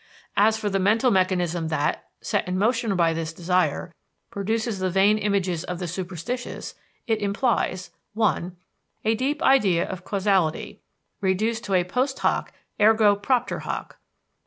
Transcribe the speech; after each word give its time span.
As 0.35 0.57
for 0.57 0.67
the 0.67 0.79
mental 0.79 1.11
mechanism 1.11 1.67
that, 1.67 2.07
set 2.21 2.47
in 2.47 2.57
motion 2.57 2.95
by 2.95 3.13
this 3.13 3.31
desire, 3.31 3.93
produces 4.31 4.79
the 4.79 4.89
vain 4.89 5.19
images 5.19 5.63
of 5.63 5.77
the 5.77 5.87
superstitious, 5.87 6.73
it 7.05 7.21
implies: 7.21 7.91
(1) 8.15 8.57
A 9.05 9.13
deep 9.13 9.43
idea 9.43 9.87
of 9.87 10.03
causality, 10.03 10.81
reduced 11.21 11.63
to 11.65 11.75
a 11.75 11.83
post 11.83 12.17
hoc, 12.17 12.51
ergo 12.81 13.15
propter 13.15 13.59
hoc. 13.59 13.99